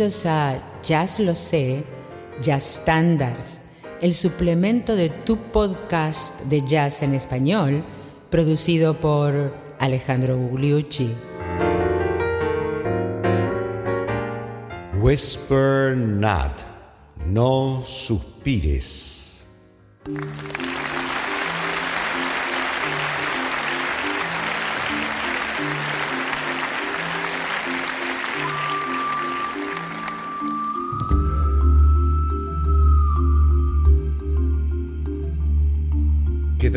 Bienvenidos 0.00 0.24
a 0.24 0.58
Jazz 0.82 1.20
Lo 1.20 1.34
Sé, 1.34 1.84
Jazz 2.40 2.80
Standards, 2.80 3.60
el 4.00 4.14
suplemento 4.14 4.96
de 4.96 5.10
tu 5.10 5.36
podcast 5.36 6.40
de 6.44 6.66
jazz 6.66 7.02
en 7.02 7.12
español, 7.12 7.84
producido 8.30 8.94
por 8.94 9.54
Alejandro 9.78 10.38
Gugliucci. 10.38 11.12
Whisper 15.02 15.94
not, 15.94 16.62
no 17.26 17.82
suspires. 17.84 19.42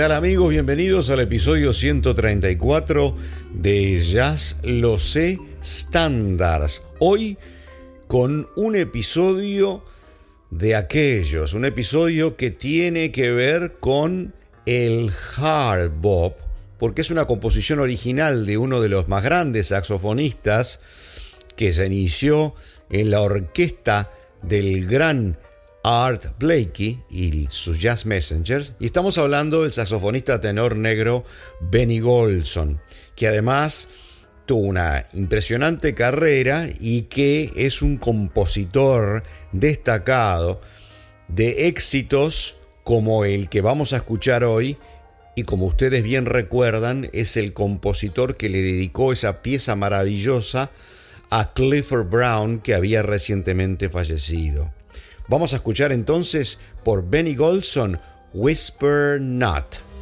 Tal 0.04 0.12
amigos? 0.12 0.50
Bienvenidos 0.50 1.10
al 1.12 1.22
episodio 1.22 1.72
134 1.72 3.16
de 3.54 4.02
Jazz 4.02 4.58
Lo 4.62 4.98
Sé 4.98 5.38
Standards. 5.64 6.84
Hoy 7.00 7.38
con 8.08 8.50
un 8.58 8.76
episodio 8.76 9.82
de 10.52 10.76
aquellos, 10.76 11.54
un 11.54 11.64
episodio 11.64 12.36
que 12.36 12.52
tiene 12.52 13.14
que 13.14 13.32
ver 13.32 13.76
con 13.80 14.34
el 14.66 15.10
hard 15.38 15.92
bop, 16.02 16.38
porque 16.78 17.02
es 17.02 17.10
una 17.10 17.24
composición 17.24 17.80
original 17.80 18.46
de 18.46 18.58
uno 18.58 18.82
de 18.82 18.90
los 18.90 19.08
más 19.08 19.24
grandes 19.24 19.68
saxofonistas 19.68 20.82
que 21.56 21.72
se 21.72 21.86
inició 21.86 22.56
en 22.90 23.10
la 23.10 23.22
orquesta 23.22 24.12
del 24.42 24.86
gran 24.86 25.38
Art 25.84 26.40
Blakey 26.40 27.04
y 27.10 27.48
sus 27.50 27.82
Jazz 27.82 28.06
Messengers, 28.06 28.72
y 28.80 28.86
estamos 28.86 29.18
hablando 29.18 29.64
del 29.64 29.74
saxofonista 29.74 30.40
tenor 30.40 30.78
negro 30.78 31.26
Benny 31.60 32.00
Golson, 32.00 32.80
que 33.18 33.28
además 33.28 33.90
tuvo 34.46 34.62
una 34.62 35.06
impresionante 35.12 35.94
carrera 35.94 36.68
y 36.80 37.04
que 37.04 37.52
es 37.58 37.82
un 37.82 37.98
compositor 37.98 39.24
destacado 39.52 40.62
de 41.28 41.68
éxitos 41.68 42.56
como 42.86 43.26
el 43.26 43.50
que 43.50 43.60
vamos 43.60 43.92
a 43.92 43.98
escuchar 43.98 44.46
hoy 44.46 44.78
y 45.36 45.44
como 45.44 45.66
ustedes 45.66 46.02
bien 46.04 46.26
recuerdan 46.26 47.10
es 47.12 47.36
el 47.36 47.52
compositor 47.52 48.38
que 48.38 48.48
le 48.48 48.62
dedicó 48.62 49.12
esa 49.12 49.42
pieza 49.42 49.76
maravillosa 49.76 50.72
a 51.30 51.54
Clifford 51.54 52.10
Brown 52.10 52.60
que 52.60 52.74
había 52.74 53.02
recientemente 53.02 53.90
fallecido. 53.90 54.72
Vamos 55.28 55.54
a 55.54 55.58
escuchar 55.58 55.92
entonces 55.92 56.60
por 56.84 57.10
Benny 57.10 57.36
Golson 57.36 58.00
Whisper 58.34 59.22
Not. 59.22 59.93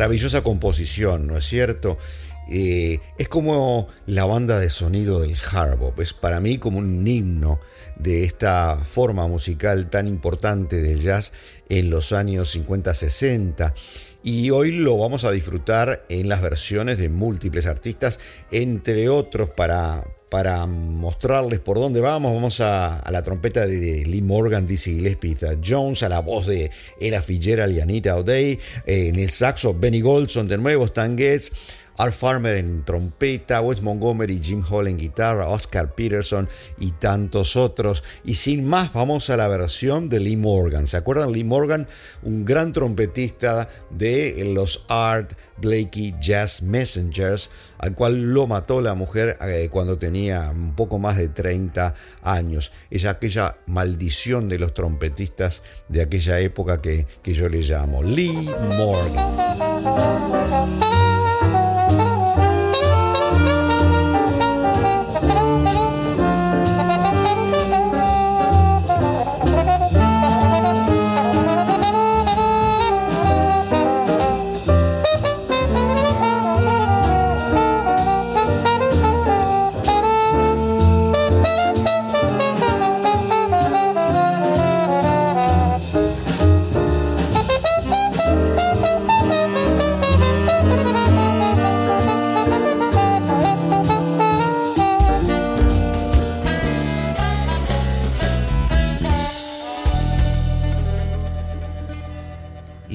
Maravillosa 0.00 0.42
composición, 0.42 1.26
¿no 1.26 1.36
es 1.36 1.44
cierto? 1.44 1.98
Eh, 2.50 3.00
es 3.18 3.28
como 3.28 3.86
la 4.06 4.24
banda 4.24 4.58
de 4.58 4.70
sonido 4.70 5.20
del 5.20 5.36
hard 5.52 5.76
bop, 5.76 6.00
es 6.00 6.14
para 6.14 6.40
mí 6.40 6.56
como 6.56 6.78
un 6.78 7.06
himno 7.06 7.60
de 7.96 8.24
esta 8.24 8.78
forma 8.82 9.26
musical 9.26 9.90
tan 9.90 10.08
importante 10.08 10.80
del 10.80 11.02
jazz 11.02 11.34
en 11.68 11.90
los 11.90 12.14
años 12.14 12.56
50-60 12.56 13.74
y 14.22 14.48
hoy 14.48 14.72
lo 14.72 14.96
vamos 14.96 15.24
a 15.24 15.32
disfrutar 15.32 16.06
en 16.08 16.30
las 16.30 16.40
versiones 16.40 16.96
de 16.96 17.10
múltiples 17.10 17.66
artistas, 17.66 18.20
entre 18.50 19.10
otros 19.10 19.50
para, 19.50 20.06
para 20.30 20.64
mostrarles 20.66 21.58
por 21.58 21.76
dónde 21.76 22.00
vamos, 22.00 22.32
vamos 22.32 22.60
a, 22.60 23.02
la 23.10 23.22
trompeta 23.22 23.66
de, 23.66 24.06
Lee 24.06 24.22
Morgan, 24.22 24.64
Dizzy 24.64 24.94
Gillespie, 24.94 25.36
Jones, 25.62 26.04
a 26.04 26.08
la 26.08 26.20
voz 26.20 26.46
de 26.46 26.70
Ella 27.00 27.20
Fitzgerald 27.20 27.76
y 27.76 27.80
Anita 27.80 28.16
O'Day, 28.16 28.58
eh, 28.86 29.08
en 29.08 29.18
el 29.18 29.30
saxo 29.30 29.74
Benny 29.74 30.00
Golson 30.00 30.46
de 30.46 30.56
nuevo, 30.56 30.84
Stan 30.86 31.18
Getz, 31.18 31.50
Art 32.00 32.14
Farmer 32.14 32.56
en 32.56 32.82
trompeta, 32.82 33.60
Wes 33.60 33.82
Montgomery, 33.82 34.40
Jim 34.42 34.62
Hall 34.70 34.88
en 34.88 34.96
guitarra, 34.96 35.48
Oscar 35.48 35.94
Peterson 35.94 36.48
y 36.78 36.92
tantos 36.92 37.56
otros. 37.56 38.02
Y 38.24 38.36
sin 38.36 38.66
más, 38.66 38.94
vamos 38.94 39.28
a 39.28 39.36
la 39.36 39.48
versión 39.48 40.08
de 40.08 40.18
Lee 40.18 40.38
Morgan. 40.38 40.86
¿Se 40.86 40.96
acuerdan? 40.96 41.30
Lee 41.32 41.44
Morgan, 41.44 41.86
un 42.22 42.46
gran 42.46 42.72
trompetista 42.72 43.68
de 43.90 44.50
los 44.54 44.86
Art 44.88 45.34
Blakey 45.58 46.14
Jazz 46.18 46.62
Messengers, 46.62 47.50
al 47.76 47.94
cual 47.94 48.32
lo 48.32 48.46
mató 48.46 48.80
la 48.80 48.94
mujer 48.94 49.36
eh, 49.42 49.68
cuando 49.70 49.98
tenía 49.98 50.50
un 50.54 50.74
poco 50.74 50.98
más 50.98 51.18
de 51.18 51.28
30 51.28 51.94
años. 52.22 52.72
Es 52.90 53.04
aquella 53.04 53.56
maldición 53.66 54.48
de 54.48 54.58
los 54.58 54.72
trompetistas 54.72 55.62
de 55.88 56.00
aquella 56.00 56.40
época 56.40 56.80
que, 56.80 57.06
que 57.22 57.34
yo 57.34 57.50
le 57.50 57.60
llamo 57.60 58.02
Lee 58.02 58.48
Morgan. 58.78 59.36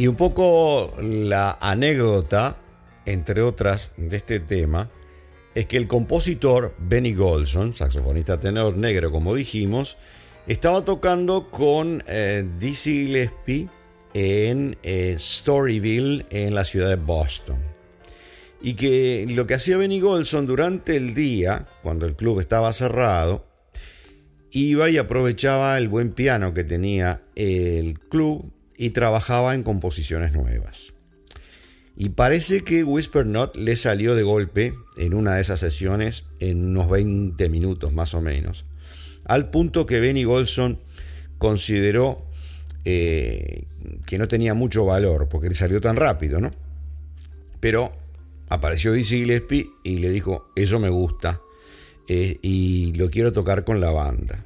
Y 0.05 0.07
un 0.07 0.17
poco 0.17 0.93
la 1.01 1.57
anécdota, 1.59 2.57
entre 3.07 3.41
otras, 3.41 3.91
de 3.97 4.17
este 4.17 4.39
tema, 4.39 4.91
es 5.55 5.65
que 5.65 5.77
el 5.77 5.87
compositor 5.87 6.75
Benny 6.77 7.15
Golson, 7.15 7.73
saxofonista 7.73 8.39
tenor 8.39 8.77
negro 8.77 9.11
como 9.11 9.33
dijimos, 9.33 9.97
estaba 10.45 10.85
tocando 10.85 11.49
con 11.49 12.03
eh, 12.05 12.47
Dizzy 12.59 13.07
Gillespie 13.07 13.67
en 14.13 14.77
eh, 14.83 15.15
Storyville, 15.17 16.27
en 16.29 16.53
la 16.53 16.65
ciudad 16.65 16.89
de 16.89 16.97
Boston. 16.97 17.57
Y 18.61 18.75
que 18.75 19.25
lo 19.27 19.47
que 19.47 19.55
hacía 19.55 19.77
Benny 19.77 20.01
Golson 20.01 20.45
durante 20.45 20.97
el 20.97 21.15
día, 21.15 21.67
cuando 21.81 22.05
el 22.05 22.15
club 22.15 22.41
estaba 22.41 22.71
cerrado, 22.73 23.47
iba 24.51 24.87
y 24.87 24.99
aprovechaba 24.99 25.79
el 25.79 25.87
buen 25.87 26.11
piano 26.11 26.53
que 26.53 26.63
tenía 26.63 27.23
el 27.33 27.99
club 28.01 28.54
y 28.77 28.91
trabajaba 28.91 29.55
en 29.55 29.63
composiciones 29.63 30.33
nuevas. 30.33 30.93
Y 31.97 32.09
parece 32.09 32.61
que 32.61 32.83
Whisper 32.83 33.25
Not 33.25 33.55
le 33.55 33.77
salió 33.77 34.15
de 34.15 34.23
golpe 34.23 34.73
en 34.97 35.13
una 35.13 35.35
de 35.35 35.41
esas 35.41 35.61
sesiones 35.61 36.25
en 36.39 36.65
unos 36.65 36.89
20 36.89 37.47
minutos 37.49 37.93
más 37.93 38.13
o 38.13 38.21
menos. 38.21 38.65
Al 39.23 39.49
punto 39.49 39.85
que 39.85 39.99
Benny 40.01 40.25
Golson 40.25 40.79
consideró 41.37 42.25
eh, 42.83 43.65
que 44.05 44.17
no 44.17 44.27
tenía 44.27 44.53
mucho 44.53 44.85
valor 44.85 45.29
porque 45.29 45.49
le 45.49 45.55
salió 45.55 45.79
tan 45.79 45.95
rápido, 45.95 46.41
¿no? 46.41 46.51
Pero 47.61 47.93
apareció 48.49 48.91
Dizzy 48.91 49.19
Gillespie 49.19 49.69
y 49.83 49.99
le 49.99 50.09
dijo, 50.09 50.47
eso 50.55 50.79
me 50.79 50.89
gusta. 50.89 51.39
eh, 52.07 52.37
y 52.41 52.93
lo 52.93 53.09
quiero 53.09 53.31
tocar 53.31 53.63
con 53.63 53.81
la 53.81 53.89
banda. 53.91 54.43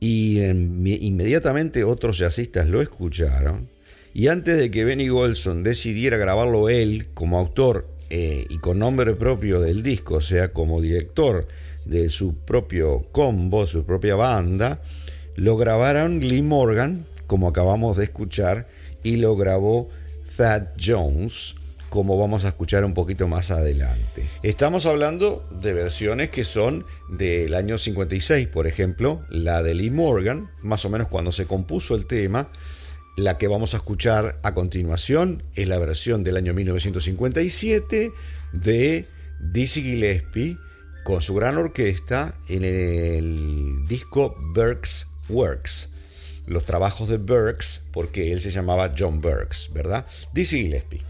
Y 0.00 0.40
inmediatamente 0.42 1.84
otros 1.84 2.18
jazzistas 2.18 2.68
lo 2.68 2.80
escucharon. 2.80 3.68
Y 4.14 4.28
antes 4.28 4.56
de 4.56 4.70
que 4.70 4.84
Benny 4.84 5.08
Golson 5.08 5.62
decidiera 5.62 6.16
grabarlo 6.16 6.68
él 6.68 7.08
como 7.14 7.38
autor 7.38 7.86
eh, 8.10 8.46
y 8.48 8.58
con 8.58 8.78
nombre 8.78 9.14
propio 9.14 9.60
del 9.60 9.82
disco, 9.82 10.16
o 10.16 10.20
sea, 10.20 10.48
como 10.48 10.80
director 10.80 11.46
de 11.84 12.10
su 12.10 12.34
propio 12.34 13.06
combo, 13.12 13.66
su 13.66 13.84
propia 13.84 14.14
banda, 14.16 14.80
lo 15.36 15.56
grabaron 15.56 16.20
Lee 16.20 16.42
Morgan, 16.42 17.06
como 17.26 17.48
acabamos 17.48 17.96
de 17.96 18.04
escuchar, 18.04 18.66
y 19.02 19.16
lo 19.16 19.36
grabó 19.36 19.88
Thad 20.36 20.68
Jones, 20.82 21.54
como 21.88 22.18
vamos 22.18 22.44
a 22.44 22.48
escuchar 22.48 22.84
un 22.84 22.94
poquito 22.94 23.28
más 23.28 23.50
adelante. 23.50 24.26
Estamos 24.42 24.86
hablando 24.86 25.46
de 25.50 25.72
versiones 25.72 26.30
que 26.30 26.44
son 26.44 26.84
del 27.08 27.54
año 27.54 27.78
56, 27.78 28.48
por 28.48 28.66
ejemplo, 28.66 29.20
la 29.30 29.62
de 29.62 29.74
Lee 29.74 29.90
Morgan, 29.90 30.50
más 30.62 30.84
o 30.84 30.90
menos 30.90 31.08
cuando 31.08 31.32
se 31.32 31.46
compuso 31.46 31.94
el 31.94 32.06
tema. 32.06 32.48
La 33.16 33.36
que 33.36 33.48
vamos 33.48 33.74
a 33.74 33.78
escuchar 33.78 34.38
a 34.42 34.54
continuación 34.54 35.42
es 35.56 35.66
la 35.66 35.78
versión 35.78 36.22
del 36.22 36.36
año 36.36 36.54
1957 36.54 38.12
de 38.52 39.04
Dizzy 39.40 39.82
Gillespie 39.82 40.56
con 41.02 41.22
su 41.22 41.34
gran 41.34 41.56
orquesta 41.56 42.34
en 42.48 42.64
el 42.64 43.82
disco 43.88 44.36
Burks 44.54 45.08
Works. 45.28 45.88
Los 46.46 46.64
trabajos 46.64 47.08
de 47.08 47.16
Burks, 47.16 47.82
porque 47.92 48.32
él 48.32 48.40
se 48.40 48.50
llamaba 48.50 48.94
John 48.96 49.20
Burks, 49.20 49.70
¿verdad? 49.72 50.06
Dizzy 50.32 50.62
Gillespie. 50.62 51.02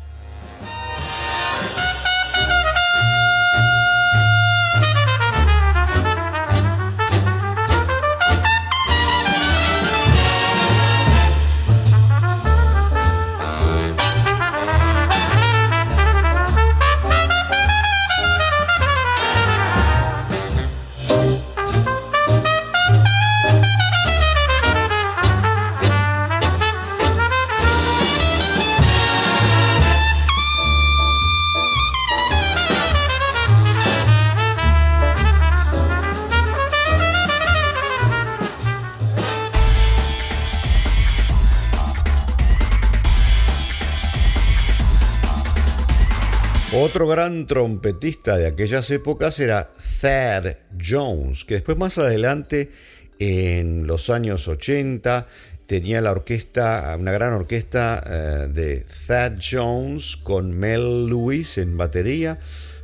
Otro 46.89 47.07
gran 47.07 47.47
trompetista 47.47 48.39
de 48.39 48.47
aquellas 48.47 48.91
épocas 48.91 49.39
era 49.41 49.69
Thad 50.01 50.55
Jones, 50.83 51.45
que 51.45 51.57
después 51.57 51.77
más 51.77 51.99
adelante, 51.99 52.71
en 53.19 53.87
los 53.87 54.09
años 54.09 54.49
80, 54.49 55.27
tenía 55.67 56.01
la 56.01 56.13
orquesta, 56.13 56.97
una 56.99 57.13
gran 57.13 57.35
orquesta 57.35 58.03
eh, 58.07 58.49
de 58.49 58.87
Thad 59.07 59.35
Jones 59.39 60.17
con 60.17 60.59
Mel 60.59 61.07
Lewis 61.09 61.59
en 61.59 61.77
batería. 61.77 62.39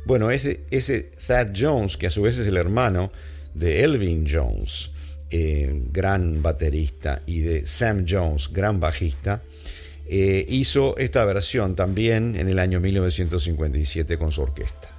Bueno, 0.05 0.29
ese, 0.29 1.09
Thad 1.25 1.53
Jones, 1.59 1.97
que 1.97 2.05
a 2.05 2.11
su 2.11 2.21
vez 2.21 2.37
es 2.37 2.45
el 2.45 2.57
hermano 2.57 3.11
de 3.55 3.83
Elvin 3.83 4.27
Jones, 4.31 4.91
eh, 5.31 5.81
gran 5.91 6.43
baterista, 6.43 7.21
y 7.25 7.39
de 7.39 7.65
Sam 7.65 8.05
Jones, 8.07 8.53
gran 8.53 8.79
bajista, 8.79 9.41
eh, 10.07 10.45
hizo 10.47 10.95
esta 10.97 11.25
versión 11.25 11.75
también 11.75 12.35
en 12.35 12.47
el 12.47 12.59
año 12.59 12.79
1957 12.79 14.17
con 14.17 14.31
su 14.31 14.41
orquesta. 14.41 14.94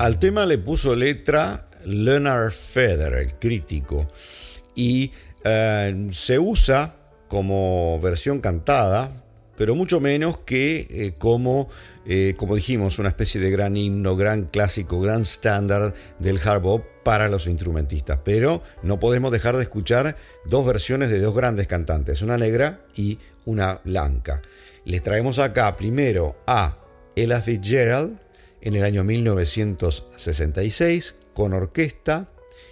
Al 0.00 0.18
tema 0.18 0.46
le 0.46 0.56
puso 0.56 0.96
letra 0.96 1.68
Leonard 1.84 2.52
Feder, 2.52 3.12
el 3.12 3.34
crítico, 3.34 4.08
y 4.74 5.12
eh, 5.44 6.08
se 6.10 6.38
usa 6.38 6.96
como 7.28 8.00
versión 8.00 8.40
cantada, 8.40 9.22
pero 9.58 9.74
mucho 9.74 10.00
menos 10.00 10.38
que 10.38 10.86
eh, 10.88 11.14
como, 11.18 11.68
eh, 12.06 12.32
como 12.38 12.56
dijimos, 12.56 12.98
una 12.98 13.10
especie 13.10 13.42
de 13.42 13.50
gran 13.50 13.76
himno, 13.76 14.16
gran 14.16 14.44
clásico, 14.44 15.02
gran 15.02 15.20
estándar 15.20 15.92
del 16.18 16.40
hard 16.42 16.62
bop 16.62 16.82
para 17.04 17.28
los 17.28 17.46
instrumentistas. 17.46 18.20
Pero 18.24 18.62
no 18.82 18.98
podemos 18.98 19.30
dejar 19.30 19.58
de 19.58 19.64
escuchar 19.64 20.16
dos 20.46 20.64
versiones 20.64 21.10
de 21.10 21.20
dos 21.20 21.36
grandes 21.36 21.66
cantantes, 21.66 22.22
una 22.22 22.38
negra 22.38 22.86
y 22.96 23.18
una 23.44 23.82
blanca. 23.84 24.40
Les 24.86 25.02
traemos 25.02 25.38
acá 25.38 25.76
primero 25.76 26.42
a 26.46 26.78
Ella 27.16 27.42
Fitzgerald, 27.42 28.29
en 28.60 28.74
el 28.74 28.84
año 28.84 29.04
1966 29.04 31.14
con 31.34 31.52
orquesta 31.52 32.28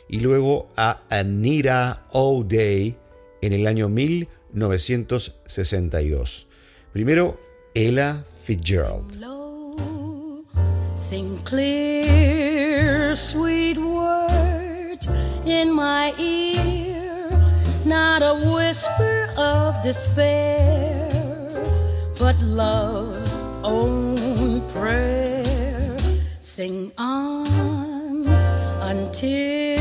y 0.08 0.20
luego 0.20 0.68
a 0.76 1.02
Anita 1.10 2.06
O'Day 2.12 2.96
en 3.42 3.52
el 3.52 3.66
año 3.66 3.88
1962. 3.88 6.46
Primero, 6.92 7.36
Ella 7.74 8.22
Fitzgerald. 8.34 9.12
Sing 10.96 11.36
clear, 11.44 13.14
sweet 13.14 13.76
words 13.78 15.08
in 15.46 15.72
my 15.72 16.12
ear, 16.18 17.30
not 17.84 18.22
a 18.22 18.34
whisper 18.34 19.28
of 19.36 19.80
despair, 19.84 21.08
but 22.18 22.36
love's 22.42 23.44
own 23.62 24.60
prayer. 24.72 25.37
Sing 26.58 26.90
on 26.98 28.26
until 28.82 29.78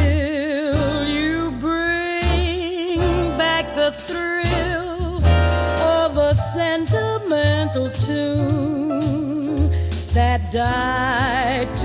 you 1.07 1.49
bring 1.59 2.99
back 3.35 3.65
the 3.73 3.91
thrill 3.91 5.25
of 5.81 6.17
a 6.17 6.35
sentimental 6.35 7.89
tune 7.89 9.71
that 10.13 10.51
died 10.51 11.76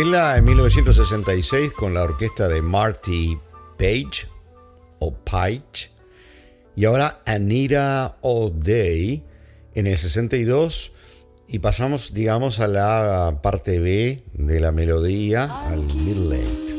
Ella 0.00 0.36
en 0.36 0.44
1966 0.44 1.72
con 1.72 1.92
la 1.92 2.04
orquesta 2.04 2.46
de 2.46 2.62
Marty 2.62 3.36
Page 3.76 4.28
o 5.00 5.12
Page 5.12 5.90
y 6.76 6.84
ahora 6.84 7.20
Anita 7.26 8.16
O'Day 8.20 9.24
en 9.74 9.86
el 9.88 9.98
62 9.98 10.92
y 11.48 11.58
pasamos 11.58 12.14
digamos 12.14 12.60
a 12.60 12.68
la 12.68 13.40
parte 13.42 13.80
B 13.80 14.22
de 14.34 14.60
la 14.60 14.70
melodía 14.70 15.48
al 15.66 15.88
Late. 16.30 16.74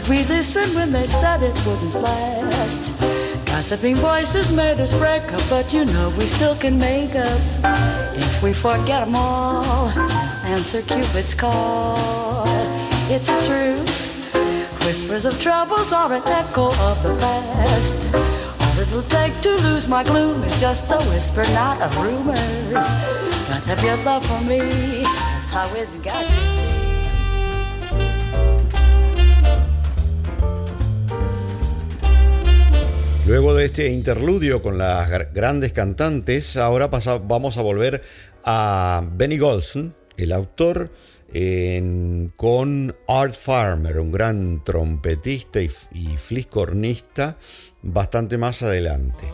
Did 0.00 0.08
we 0.08 0.24
listen 0.24 0.74
when 0.74 0.92
they 0.92 1.06
said 1.06 1.42
it 1.42 1.66
wouldn't 1.66 1.94
last? 1.94 2.98
Gossiping 3.46 3.96
voices 3.96 4.52
made 4.52 4.78
us 4.80 4.96
break 4.96 5.22
up, 5.32 5.42
but 5.50 5.72
you 5.74 5.84
know 5.84 6.12
we 6.16 6.24
still 6.24 6.54
can 6.56 6.78
make 6.78 7.14
up 7.14 7.40
if 8.14 8.42
we 8.42 8.52
forget 8.52 9.04
them 9.04 9.14
all. 9.14 9.88
Answer 10.44 10.82
Cupid's 10.82 11.34
call. 11.34 12.44
It's 13.10 13.28
a 13.28 13.38
truth. 13.46 14.32
Whispers 14.86 15.26
of 15.26 15.40
troubles 15.40 15.92
are 15.92 16.12
an 16.12 16.22
echo 16.26 16.68
of 16.68 17.02
the 17.02 17.14
past. 17.20 18.06
All 18.14 18.78
it'll 18.80 19.02
take 19.02 19.38
to 19.42 19.50
lose 19.66 19.88
my 19.88 20.04
gloom 20.04 20.42
is 20.44 20.58
just 20.58 20.90
a 20.90 20.98
whisper, 21.10 21.42
not 21.52 21.80
of 21.82 21.96
rumors. 21.98 22.88
Gotta 23.48 23.68
have 23.68 23.84
your 23.84 23.96
love 24.04 24.24
for 24.24 24.40
me. 24.44 25.02
That's 25.02 25.50
how 25.50 25.68
it's 25.74 25.96
got 25.96 26.24
to 26.24 26.49
este 33.60 33.90
interludio 33.90 34.62
con 34.62 34.78
las 34.78 35.10
grandes 35.34 35.72
cantantes, 35.72 36.56
ahora 36.56 36.86
vamos 36.88 37.58
a 37.58 37.62
volver 37.62 38.02
a 38.44 39.02
Benny 39.12 39.36
Golson, 39.36 39.94
el 40.16 40.32
autor, 40.32 40.90
con 42.36 42.96
Art 43.06 43.34
Farmer, 43.34 44.00
un 44.00 44.12
gran 44.12 44.64
trompetista 44.64 45.60
y 45.60 45.68
fliscornista, 46.16 47.36
bastante 47.82 48.38
más 48.38 48.62
adelante. 48.62 49.26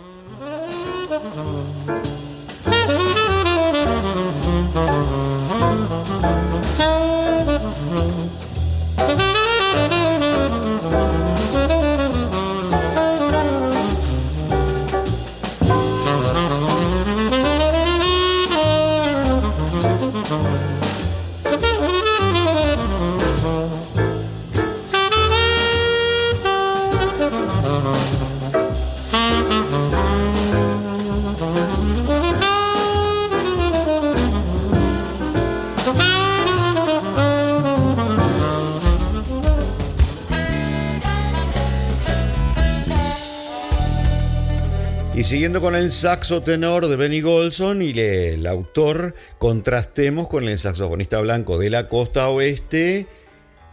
Siguiendo 45.26 45.60
con 45.60 45.74
el 45.74 45.90
saxo 45.90 46.44
tenor 46.44 46.86
de 46.86 46.94
Benny 46.94 47.20
Golson 47.20 47.82
y 47.82 47.90
el 47.98 48.46
autor, 48.46 49.16
contrastemos 49.38 50.28
con 50.28 50.48
el 50.48 50.56
saxofonista 50.56 51.18
blanco 51.20 51.58
de 51.58 51.68
la 51.68 51.88
costa 51.88 52.28
oeste, 52.28 53.08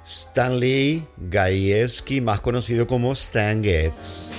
Stanley 0.03 1.05
Gajewski, 1.17 2.22
más 2.22 2.41
conocido 2.41 2.88
como 2.88 3.13
Stan 3.13 3.63
Getz. 3.63 4.32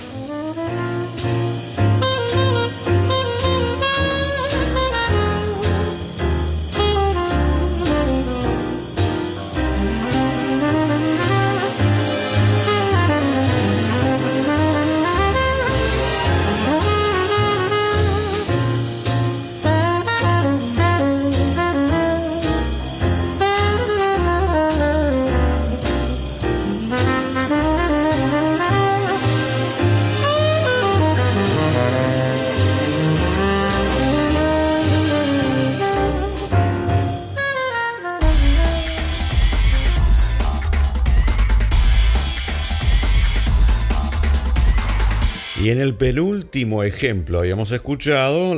El 45.85 45.93
penúltimo 45.93 46.83
ejemplo 46.83 47.39
habíamos 47.39 47.71
escuchado 47.71 48.55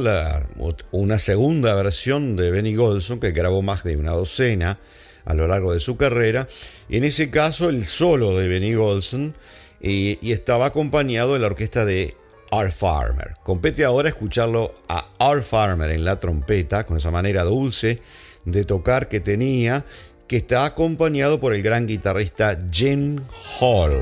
una 0.92 1.20
segunda 1.20 1.76
versión 1.76 2.38
de 2.38 2.52
Benny 2.52 2.74
Golson 2.74 3.20
que 3.20 3.32
grabó 3.32 3.62
más 3.62 3.84
de 3.84 3.98
una 3.98 4.12
docena 4.12 4.80
a 5.26 5.34
lo 5.34 5.46
largo 5.46 5.74
de 5.74 5.82
su 5.82 5.98
carrera. 5.98 6.48
Y 6.88 6.96
en 6.96 7.04
ese 7.04 7.30
caso 7.30 7.70
el 7.70 7.86
solo 7.86 8.38
de 8.38 8.48
Benny 8.48 8.74
Golson 8.76 9.36
y, 9.82 10.18
y 10.26 10.32
estaba 10.32 10.68
acompañado 10.68 11.34
de 11.34 11.40
la 11.40 11.48
orquesta 11.48 11.84
de 11.84 12.16
Art 12.50 12.72
Farmer. 12.72 13.34
Compete 13.44 13.84
ahora 13.84 14.08
escucharlo 14.08 14.76
a 14.88 15.10
Art 15.20 15.44
Farmer 15.44 15.92
en 15.92 16.06
la 16.06 16.22
trompeta 16.22 16.86
con 16.86 16.96
esa 16.96 17.12
manera 17.12 17.44
dulce 17.44 18.00
de 18.46 18.64
tocar 18.64 19.10
que 19.10 19.20
tenía 19.20 19.84
que 20.30 20.38
está 20.38 20.66
acompañado 20.66 21.42
por 21.42 21.54
el 21.54 21.62
gran 21.62 21.88
guitarrista 21.88 22.58
Jim 22.72 23.20
Hall. 23.60 24.02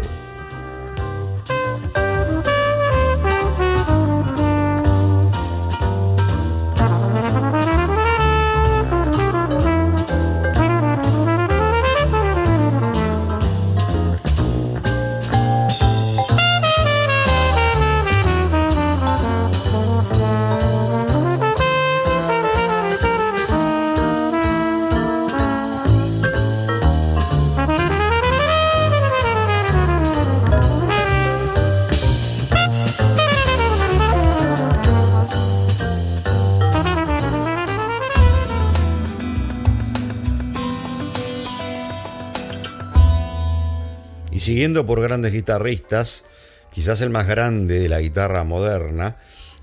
Siguiendo 44.40 44.86
por 44.86 45.02
grandes 45.02 45.34
guitarristas, 45.34 46.24
quizás 46.72 47.02
el 47.02 47.10
más 47.10 47.28
grande 47.28 47.80
de 47.80 47.90
la 47.90 48.00
guitarra 48.00 48.44
moderna, 48.44 49.18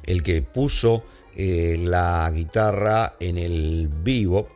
el 0.04 0.22
que 0.22 0.42
puso 0.42 1.04
eh, 1.36 1.78
la 1.80 2.30
guitarra 2.32 3.14
en 3.20 3.38
el 3.38 3.88
vivo, 3.88 4.48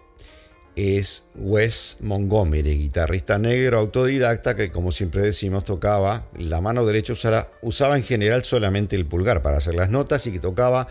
es 0.76 1.24
Wes 1.34 1.96
Montgomery, 2.00 2.76
guitarrista 2.76 3.38
negro 3.38 3.78
autodidacta 3.78 4.54
que 4.54 4.70
como 4.70 4.92
siempre 4.92 5.22
decimos 5.22 5.64
tocaba 5.64 6.26
la 6.36 6.60
mano 6.60 6.84
derecha, 6.84 7.14
usaba 7.62 7.96
en 7.96 8.02
general 8.02 8.44
solamente 8.44 8.94
el 8.94 9.06
pulgar 9.06 9.40
para 9.40 9.56
hacer 9.56 9.74
las 9.74 9.88
notas 9.88 10.26
y 10.26 10.32
que 10.32 10.38
tocaba 10.38 10.86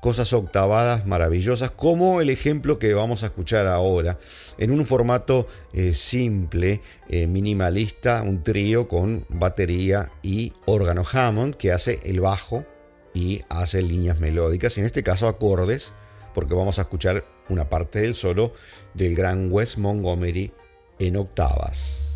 cosas 0.00 0.32
octavadas 0.32 1.06
maravillosas, 1.06 1.70
como 1.70 2.20
el 2.20 2.30
ejemplo 2.30 2.78
que 2.78 2.94
vamos 2.94 3.22
a 3.22 3.26
escuchar 3.26 3.66
ahora, 3.66 4.18
en 4.58 4.72
un 4.72 4.86
formato 4.86 5.46
eh, 5.72 5.94
simple, 5.94 6.80
eh, 7.08 7.26
minimalista, 7.26 8.22
un 8.22 8.42
trío 8.42 8.88
con 8.88 9.26
batería 9.28 10.10
y 10.22 10.52
órgano 10.64 11.02
Hammond 11.10 11.54
que 11.54 11.72
hace 11.72 12.00
el 12.04 12.20
bajo 12.20 12.64
y 13.12 13.42
hace 13.48 13.82
líneas 13.82 14.20
melódicas, 14.20 14.78
en 14.78 14.86
este 14.86 15.02
caso 15.02 15.28
acordes, 15.28 15.92
porque 16.34 16.54
vamos 16.54 16.78
a 16.78 16.82
escuchar 16.82 17.24
una 17.48 17.68
parte 17.68 18.00
del 18.00 18.14
solo 18.14 18.52
del 18.94 19.14
gran 19.14 19.52
Wes 19.52 19.78
Montgomery 19.78 20.52
en 20.98 21.16
octavas. 21.16 22.06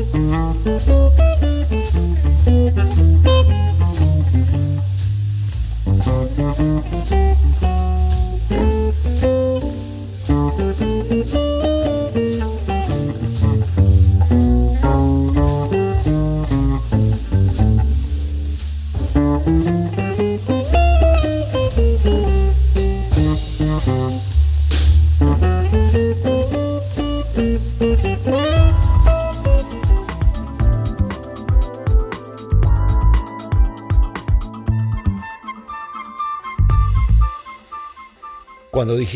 Mm-hmm. 0.00 1.09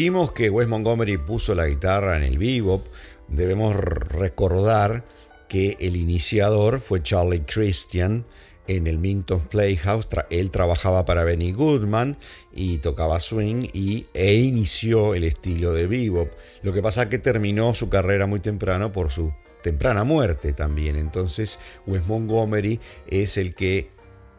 Dijimos 0.04 0.32
que 0.32 0.50
Wes 0.50 0.68
Montgomery 0.68 1.16
puso 1.16 1.54
la 1.54 1.66
guitarra 1.66 2.18
en 2.18 2.24
el 2.24 2.36
bebop, 2.36 2.86
debemos 3.26 3.74
recordar 3.74 5.02
que 5.48 5.78
el 5.80 5.96
iniciador 5.96 6.78
fue 6.80 7.02
Charlie 7.02 7.44
Christian 7.46 8.26
en 8.66 8.86
el 8.86 8.98
Minton 8.98 9.40
Playhouse. 9.40 10.06
él 10.28 10.50
trabajaba 10.50 11.06
para 11.06 11.24
Benny 11.24 11.52
Goodman 11.52 12.18
y 12.52 12.80
tocaba 12.80 13.18
swing 13.18 13.70
y, 13.72 14.04
e 14.12 14.34
inició 14.34 15.14
el 15.14 15.24
estilo 15.24 15.72
de 15.72 15.86
bebop. 15.86 16.30
Lo 16.60 16.74
que 16.74 16.82
pasa 16.82 17.08
que 17.08 17.18
terminó 17.18 17.74
su 17.74 17.88
carrera 17.88 18.26
muy 18.26 18.40
temprano 18.40 18.92
por 18.92 19.10
su 19.10 19.32
temprana 19.62 20.04
muerte 20.04 20.52
también. 20.52 20.96
Entonces 20.96 21.58
Wes 21.86 22.06
Montgomery 22.06 22.78
es 23.06 23.38
el 23.38 23.54
que 23.54 23.88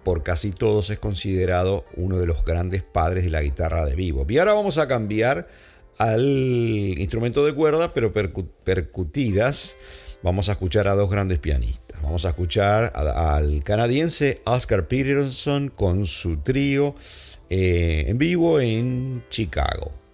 por 0.06 0.22
casi 0.22 0.52
todos 0.52 0.92
es 0.92 1.00
considerado 1.00 1.84
uno 1.98 2.20
de 2.20 2.28
los 2.28 2.46
grandes 2.46 2.84
padres 2.84 3.24
de 3.24 3.32
la 3.32 3.42
guitarra 3.42 3.84
de 3.84 3.96
vivo. 3.96 4.26
Y 4.30 4.38
ahora 4.38 4.54
vamos 4.54 4.78
a 4.78 4.88
cambiar 4.88 5.48
al 5.98 6.22
instrumento 6.98 7.44
de 7.44 7.54
cuerda, 7.54 7.92
pero 7.92 8.14
percutidas. 8.14 9.76
Vamos 10.22 10.48
a 10.48 10.54
escuchar 10.54 10.88
a 10.88 10.94
dos 10.94 11.10
grandes 11.10 11.40
pianistas. 11.40 12.02
Vamos 12.04 12.24
a 12.26 12.30
escuchar 12.30 12.94
al 12.96 13.64
canadiense 13.64 14.42
Oscar 14.46 14.88
Peterson 14.88 15.70
con 15.70 16.06
su 16.06 16.38
trío 16.38 16.94
eh, 17.50 18.06
en 18.08 18.20
vivo 18.20 18.60
en 18.60 19.24
Chicago. 19.30 20.05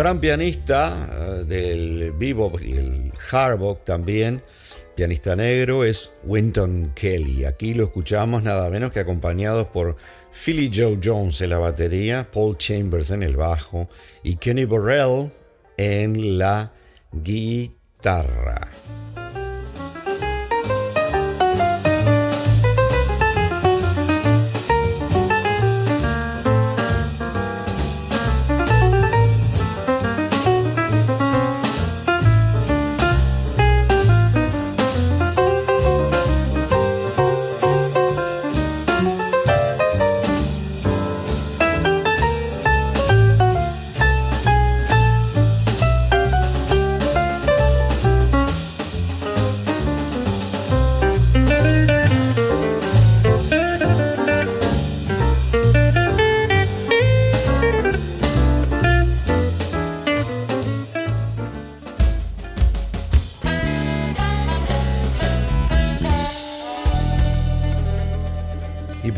Gran 0.00 0.18
pianista 0.18 1.08
eh, 1.12 1.44
del 1.44 2.12
bebop 2.12 2.58
y 2.62 2.72
el 2.72 3.12
hard 3.30 3.60
también, 3.84 4.42
pianista 4.96 5.36
negro, 5.36 5.84
es 5.84 6.10
Winton 6.24 6.92
Kelly. 6.94 7.44
Aquí 7.44 7.74
lo 7.74 7.84
escuchamos 7.84 8.42
nada 8.42 8.70
menos 8.70 8.92
que 8.92 9.00
acompañados 9.00 9.66
por 9.66 9.96
Philly 10.32 10.70
Joe 10.74 10.98
Jones 11.04 11.42
en 11.42 11.50
la 11.50 11.58
batería, 11.58 12.26
Paul 12.32 12.56
Chambers 12.56 13.10
en 13.10 13.22
el 13.22 13.36
bajo 13.36 13.90
y 14.22 14.36
Kenny 14.36 14.64
Burrell 14.64 15.30
en 15.76 16.38
la 16.38 16.72
guitarra. 17.12 18.68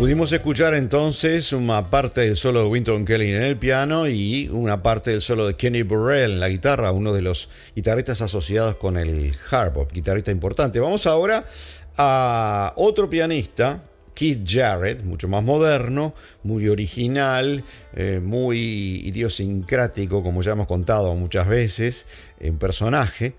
Pudimos 0.02 0.32
escuchar 0.32 0.74
entonces 0.74 1.52
una 1.52 1.88
parte 1.88 2.22
del 2.22 2.36
solo 2.36 2.64
de 2.64 2.66
Winton 2.66 3.04
Kelly 3.04 3.34
en 3.34 3.42
el 3.42 3.56
piano 3.56 4.08
y 4.08 4.48
una 4.48 4.82
parte 4.82 5.12
del 5.12 5.22
solo 5.22 5.46
de 5.46 5.54
Kenny 5.54 5.82
Burrell 5.82 6.32
en 6.32 6.40
la 6.40 6.48
guitarra, 6.48 6.90
uno 6.90 7.12
de 7.12 7.22
los 7.22 7.48
guitarristas 7.76 8.20
asociados 8.20 8.74
con 8.74 8.96
el 8.96 9.30
hard 9.48 9.72
bop, 9.74 9.92
guitarrista 9.92 10.32
importante. 10.32 10.80
Vamos 10.80 11.06
ahora 11.06 11.44
a 11.96 12.72
otro 12.74 13.08
pianista, 13.08 13.84
Keith 14.12 14.42
Jarrett, 14.44 15.04
mucho 15.04 15.28
más 15.28 15.44
moderno, 15.44 16.14
muy 16.42 16.68
original, 16.68 17.62
eh, 17.94 18.18
muy 18.20 19.02
idiosincrático, 19.04 20.24
como 20.24 20.42
ya 20.42 20.50
hemos 20.50 20.66
contado 20.66 21.14
muchas 21.14 21.46
veces, 21.46 22.06
en 22.40 22.58
personaje. 22.58 23.34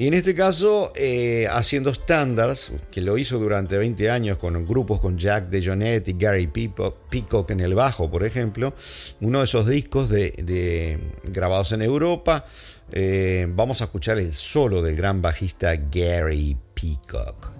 Y 0.00 0.06
en 0.06 0.14
este 0.14 0.32
caso, 0.32 0.92
eh, 0.94 1.48
haciendo 1.50 1.92
standards, 1.92 2.70
que 2.92 3.00
lo 3.00 3.18
hizo 3.18 3.36
durante 3.40 3.76
20 3.76 4.08
años 4.10 4.38
con 4.38 4.64
grupos 4.64 5.00
con 5.00 5.18
Jack 5.18 5.48
DeJohnette 5.48 6.10
y 6.10 6.12
Gary 6.12 6.46
Peacock 6.46 7.50
en 7.50 7.58
el 7.58 7.74
bajo, 7.74 8.08
por 8.08 8.24
ejemplo, 8.24 8.74
uno 9.20 9.40
de 9.40 9.46
esos 9.46 9.66
discos 9.66 10.08
de, 10.08 11.00
grabados 11.24 11.72
en 11.72 11.82
Europa. 11.82 12.44
Eh, 12.92 13.48
vamos 13.50 13.80
a 13.80 13.86
escuchar 13.86 14.20
el 14.20 14.32
solo 14.32 14.82
del 14.82 14.94
gran 14.94 15.20
bajista 15.20 15.74
Gary 15.74 16.56
Peacock. 16.74 17.50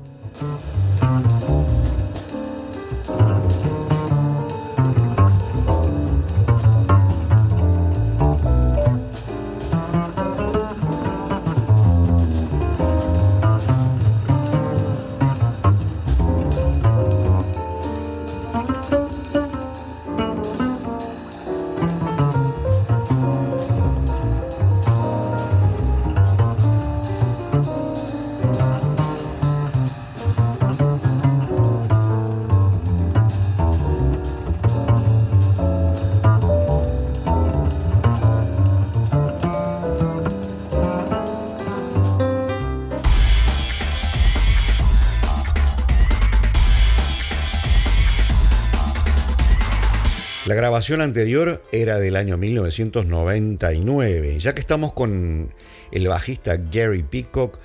La 50.48 50.54
grabación 50.54 51.02
anterior 51.02 51.62
era 51.72 51.98
del 51.98 52.16
año 52.16 52.38
1999. 52.38 54.38
Ya 54.38 54.54
que 54.54 54.62
estamos 54.62 54.94
con 54.94 55.52
el 55.92 56.08
bajista 56.08 56.56
Gary 56.56 57.02
Peacock, 57.02 57.58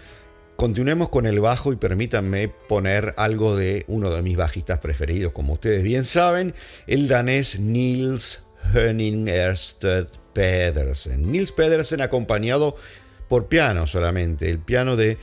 continuemos 0.57 1.07
con 1.07 1.25
el 1.25 1.39
bajo 1.39 1.71
y 1.71 1.77
permítanme 1.77 2.49
poner 2.49 3.13
algo 3.15 3.55
de 3.55 3.85
uno 3.87 4.09
de 4.09 4.21
mis 4.21 4.35
bajistas 4.35 4.79
preferidos. 4.79 5.31
Como 5.31 5.53
ustedes 5.53 5.81
bien 5.81 6.03
saben, 6.03 6.55
el 6.85 7.07
danés 7.07 7.57
Niels 7.57 8.43
Henning 8.73 9.29
Ersted 9.29 10.07
Pedersen. 10.33 11.31
Niels 11.31 11.53
Pedersen 11.53 12.01
acompañado 12.01 12.75
por 13.29 13.47
piano 13.47 13.87
solamente, 13.87 14.49
el 14.49 14.59
piano 14.59 14.97
de 14.97 15.17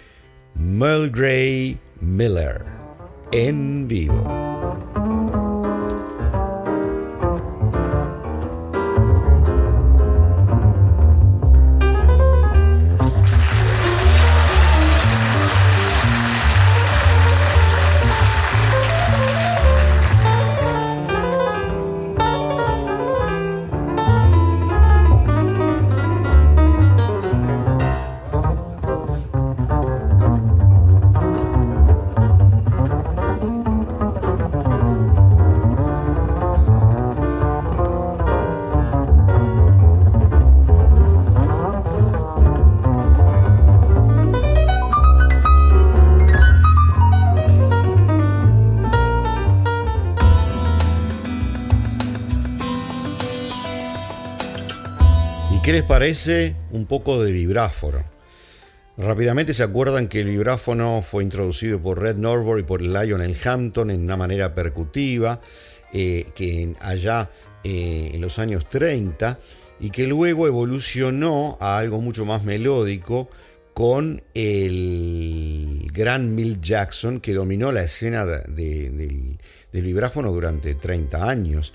Mulgray 0.54 1.78
Miller 2.00 2.64
en 3.32 3.86
vivo. 3.86 5.19
Les 55.80 55.88
parece 55.88 56.56
un 56.72 56.84
poco 56.84 57.24
de 57.24 57.32
vibráfono? 57.32 58.00
Rápidamente 58.98 59.54
se 59.54 59.62
acuerdan 59.62 60.08
que 60.08 60.20
el 60.20 60.26
vibráfono 60.26 61.00
fue 61.00 61.22
introducido 61.22 61.80
por 61.80 62.02
Red 62.02 62.16
Norbury 62.16 62.60
y 62.60 62.64
por 62.64 62.82
Lionel 62.82 63.34
Hampton 63.42 63.90
en 63.90 64.02
una 64.02 64.18
manera 64.18 64.52
percutiva, 64.52 65.40
eh, 65.94 66.26
que 66.34 66.74
allá 66.80 67.30
eh, 67.64 68.10
en 68.12 68.20
los 68.20 68.38
años 68.38 68.68
30, 68.68 69.38
y 69.80 69.88
que 69.88 70.06
luego 70.06 70.46
evolucionó 70.46 71.56
a 71.60 71.78
algo 71.78 72.02
mucho 72.02 72.26
más 72.26 72.44
melódico 72.44 73.30
con 73.72 74.22
el 74.34 75.88
gran 75.94 76.34
Mill 76.34 76.60
Jackson 76.60 77.20
que 77.20 77.32
dominó 77.32 77.72
la 77.72 77.84
escena 77.84 78.26
del, 78.26 79.38
del 79.72 79.82
vibráfono 79.82 80.30
durante 80.30 80.74
30 80.74 81.26
años, 81.26 81.72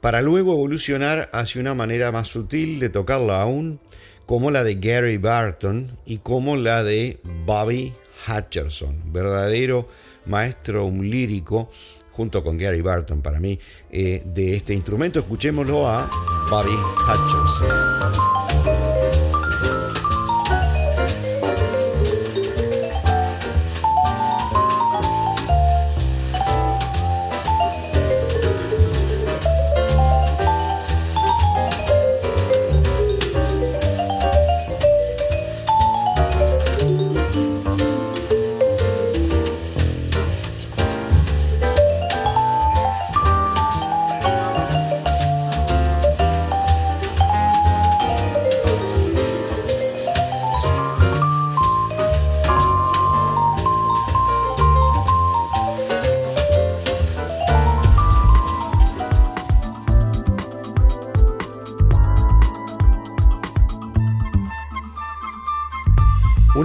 para 0.00 0.22
luego 0.22 0.52
evolucionar 0.52 1.28
hacia 1.32 1.60
una 1.60 1.74
manera 1.74 2.12
más 2.12 2.28
sutil 2.28 2.80
de 2.80 2.88
tocarla 2.88 3.42
aún 3.42 3.80
como 4.26 4.50
la 4.50 4.62
de 4.62 4.74
Gary 4.74 5.16
Barton 5.16 5.96
y 6.04 6.18
como 6.18 6.56
la 6.56 6.84
de 6.84 7.18
Bobby 7.46 7.94
Hutcherson, 8.26 9.12
verdadero 9.12 9.88
maestro 10.26 10.90
lírico, 10.90 11.70
junto 12.10 12.42
con 12.42 12.58
Gary 12.58 12.82
Barton 12.82 13.22
para 13.22 13.40
mí, 13.40 13.58
eh, 13.90 14.22
de 14.26 14.56
este 14.56 14.74
instrumento. 14.74 15.18
Escuchémoslo 15.18 15.88
a 15.88 16.10
Bobby 16.50 16.74
Hutcherson. 16.74 18.77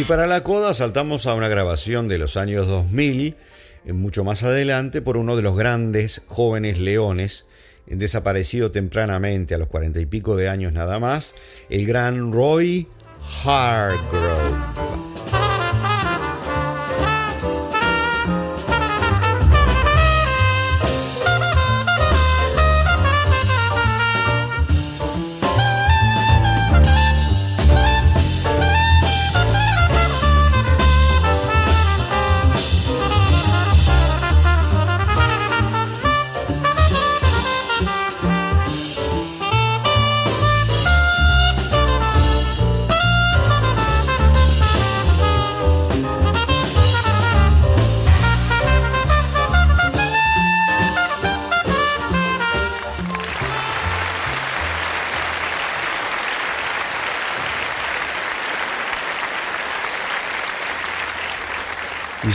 Y 0.00 0.04
para 0.04 0.26
la 0.26 0.42
coda 0.42 0.72
saltamos 0.72 1.26
a 1.26 1.34
una 1.34 1.48
grabación 1.48 2.08
de 2.08 2.16
los 2.16 2.38
años 2.38 2.66
2000, 2.66 3.36
eh, 3.84 3.92
mucho 3.92 4.24
más 4.24 4.42
adelante, 4.42 5.02
por 5.02 5.18
uno 5.18 5.36
de 5.36 5.42
los 5.42 5.58
grandes 5.58 6.22
jóvenes 6.26 6.78
leones, 6.78 7.44
desaparecido 7.84 8.70
tempranamente 8.70 9.54
a 9.54 9.58
los 9.58 9.68
cuarenta 9.68 10.00
y 10.00 10.06
pico 10.06 10.36
de 10.36 10.48
años 10.48 10.72
nada 10.72 10.98
más, 10.98 11.34
el 11.68 11.84
gran 11.84 12.32
Roy 12.32 12.88
Hargrove. 13.44 15.09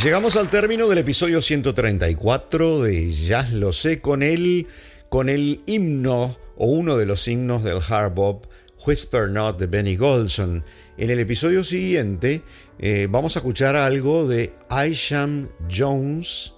Llegamos 0.05 0.35
al 0.35 0.51
término 0.51 0.87
del 0.87 0.99
episodio 0.99 1.41
134 1.41 2.83
de 2.83 3.11
Jazz 3.11 3.51
Lo 3.53 3.73
Sé 3.73 4.01
con 4.01 4.21
el, 4.21 4.67
con 5.09 5.29
el 5.29 5.61
himno 5.65 6.37
o 6.57 6.67
uno 6.67 6.95
de 6.95 7.07
los 7.07 7.27
himnos 7.27 7.63
del 7.63 7.79
hard 7.89 8.13
Whisper 8.85 9.31
Not 9.31 9.57
de 9.57 9.65
Benny 9.65 9.95
Golson. 9.95 10.63
En 10.99 11.09
el 11.09 11.17
episodio 11.17 11.63
siguiente 11.63 12.43
eh, 12.77 13.07
vamos 13.09 13.35
a 13.35 13.39
escuchar 13.39 13.75
algo 13.75 14.27
de 14.27 14.53
Isham 14.69 15.49
Jones 15.75 16.53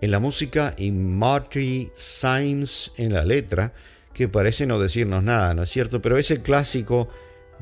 en 0.00 0.10
la 0.10 0.18
música 0.18 0.74
y 0.76 0.90
Marty 0.90 1.92
Symes 1.94 2.90
en 2.96 3.14
la 3.14 3.24
letra, 3.24 3.74
que 4.12 4.26
parece 4.26 4.66
no 4.66 4.80
decirnos 4.80 5.22
nada, 5.22 5.54
¿no 5.54 5.62
es 5.62 5.70
cierto? 5.70 6.02
Pero 6.02 6.18
es 6.18 6.32
el 6.32 6.42
clásico 6.42 7.08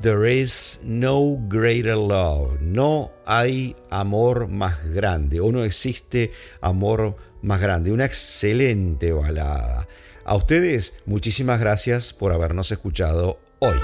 There 0.01 0.31
is 0.31 0.81
no 0.85 1.39
greater 1.49 1.97
love. 1.97 2.61
No 2.61 3.13
hay 3.25 3.75
amor 3.91 4.49
más 4.49 4.95
grande 4.95 5.41
o 5.41 5.51
no 5.51 5.65
existe 5.65 6.33
amor 6.61 7.17
más 7.41 7.63
grande. 7.63 7.93
Una 7.93 8.05
excelente 8.05 9.13
balada. 9.13 9.89
A 10.25 10.35
ustedes, 10.35 10.95
muchísimas 11.07 11.61
gracias 11.61 12.13
por 12.13 12.33
habernos 12.33 12.71
escuchado 12.73 13.39
hoy. 13.61 13.77